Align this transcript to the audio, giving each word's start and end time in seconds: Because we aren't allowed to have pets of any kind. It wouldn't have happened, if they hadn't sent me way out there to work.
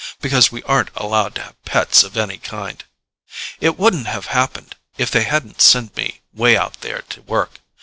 Because 0.19 0.51
we 0.51 0.63
aren't 0.63 0.89
allowed 0.95 1.35
to 1.35 1.43
have 1.43 1.63
pets 1.63 2.01
of 2.01 2.17
any 2.17 2.39
kind. 2.39 2.83
It 3.59 3.77
wouldn't 3.77 4.07
have 4.07 4.25
happened, 4.33 4.73
if 4.97 5.11
they 5.11 5.25
hadn't 5.25 5.61
sent 5.61 5.95
me 5.95 6.21
way 6.33 6.57
out 6.57 6.81
there 6.81 7.03
to 7.09 7.21
work. 7.21 7.59